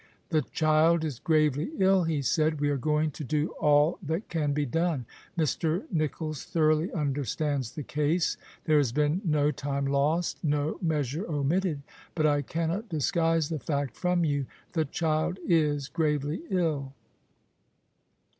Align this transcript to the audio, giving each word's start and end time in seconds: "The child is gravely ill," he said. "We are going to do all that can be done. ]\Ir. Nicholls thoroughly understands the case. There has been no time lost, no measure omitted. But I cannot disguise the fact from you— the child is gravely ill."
"The 0.29 0.41
child 0.41 1.03
is 1.05 1.19
gravely 1.19 1.73
ill," 1.77 2.05
he 2.05 2.23
said. 2.23 2.59
"We 2.59 2.71
are 2.71 2.77
going 2.77 3.11
to 3.11 3.23
do 3.23 3.49
all 3.61 3.99
that 4.01 4.29
can 4.29 4.51
be 4.51 4.65
done. 4.65 5.05
]\Ir. 5.37 5.83
Nicholls 5.91 6.43
thoroughly 6.43 6.91
understands 6.91 7.73
the 7.73 7.83
case. 7.83 8.35
There 8.65 8.79
has 8.79 8.91
been 8.91 9.21
no 9.23 9.51
time 9.51 9.85
lost, 9.85 10.43
no 10.43 10.79
measure 10.81 11.27
omitted. 11.29 11.83
But 12.15 12.25
I 12.25 12.41
cannot 12.41 12.89
disguise 12.89 13.49
the 13.49 13.59
fact 13.59 13.95
from 13.95 14.25
you— 14.25 14.47
the 14.73 14.85
child 14.85 15.37
is 15.45 15.87
gravely 15.87 16.41
ill." 16.49 16.93